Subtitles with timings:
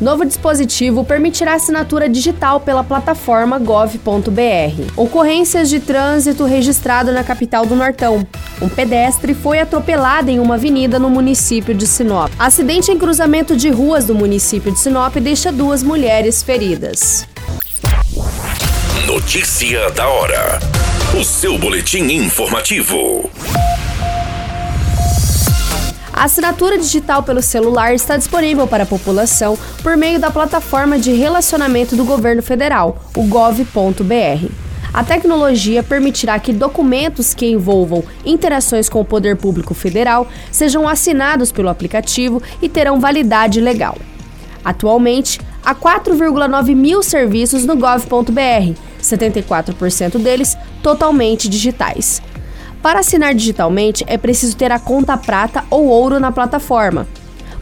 [0.00, 4.92] Novo dispositivo permitirá assinatura digital pela plataforma gov.br.
[4.96, 8.26] Ocorrências de trânsito registrado na capital do Nortão.
[8.62, 12.30] Um pedestre foi atropelado em uma avenida no município de Sinop.
[12.38, 17.28] Acidente em cruzamento de ruas do município de Sinop deixa duas mulheres feridas.
[19.06, 20.60] Notícia da hora.
[21.18, 23.28] O seu boletim informativo.
[26.20, 31.12] A assinatura digital pelo celular está disponível para a população por meio da plataforma de
[31.12, 34.52] relacionamento do governo federal, o gov.br.
[34.92, 41.50] A tecnologia permitirá que documentos que envolvam interações com o poder público federal sejam assinados
[41.50, 43.96] pelo aplicativo e terão validade legal.
[44.62, 52.20] Atualmente, há 4,9 mil serviços no gov.br, 74% deles totalmente digitais.
[52.82, 57.06] Para assinar digitalmente, é preciso ter a conta prata ou ouro na plataforma.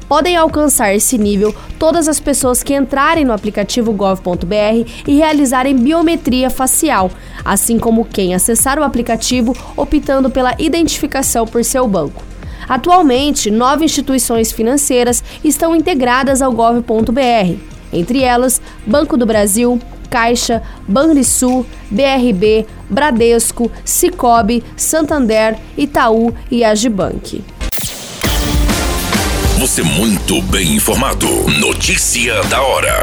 [0.09, 6.49] Podem alcançar esse nível todas as pessoas que entrarem no aplicativo gov.br e realizarem biometria
[6.49, 7.11] facial,
[7.45, 12.23] assim como quem acessar o aplicativo optando pela identificação por seu banco.
[12.67, 17.59] Atualmente, nove instituições financeiras estão integradas ao gov.br,
[17.93, 19.79] entre elas Banco do Brasil,
[20.11, 27.45] Caixa, Banrisul, BRB, Bradesco, Cicobi, Santander, Itaú e Agibank.
[29.59, 31.27] Você muito bem informado.
[31.59, 33.03] Notícia da hora.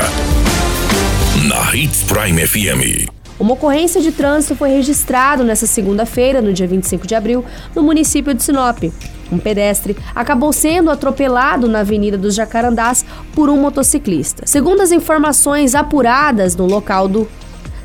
[1.48, 3.15] Na Hits Prime FM.
[3.38, 7.44] Uma ocorrência de trânsito foi registrada nesta segunda-feira, no dia 25 de abril,
[7.76, 8.84] no município de Sinop.
[9.32, 14.44] Um pedestre acabou sendo atropelado na Avenida dos Jacarandás por um motociclista.
[14.46, 17.28] Segundo as informações apuradas no local do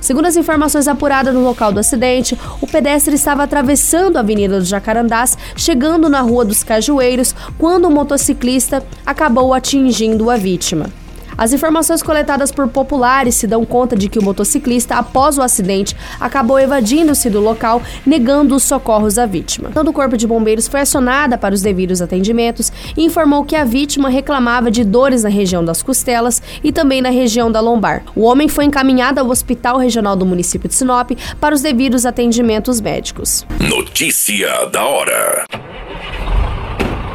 [0.00, 4.68] Segundo as informações apuradas no local do acidente, o pedestre estava atravessando a Avenida dos
[4.68, 10.86] Jacarandás, chegando na Rua dos Cajueiros, quando o motociclista acabou atingindo a vítima.
[11.40, 15.96] As informações coletadas por populares se dão conta de que o motociclista, após o acidente,
[16.20, 19.70] acabou evadindo-se do local, negando os socorros à vítima.
[19.70, 23.64] Então, o Corpo de Bombeiros foi acionada para os devidos atendimentos e informou que a
[23.64, 28.02] vítima reclamava de dores na região das costelas e também na região da lombar.
[28.14, 32.82] O homem foi encaminhado ao Hospital Regional do município de Sinop para os devidos atendimentos
[32.82, 33.46] médicos.
[33.58, 35.46] Notícia da hora.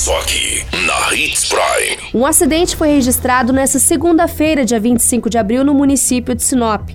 [0.00, 1.98] Só aqui, na Hits Prime.
[2.14, 6.88] Um acidente foi registrado nesta segunda-feira, dia 25 de abril, no município de Sinop.